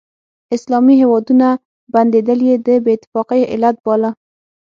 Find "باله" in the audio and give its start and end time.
3.85-4.09